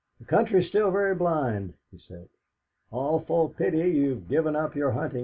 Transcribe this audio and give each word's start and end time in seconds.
"The 0.17 0.25
country's 0.25 0.67
still 0.67 0.89
very 0.89 1.13
blind," 1.13 1.75
he 1.91 1.99
said. 1.99 2.27
"Awful 2.89 3.49
pity 3.49 3.91
you've 3.91 4.27
given 4.27 4.55
up 4.55 4.73
your 4.73 4.89
huntin'." 4.89 5.19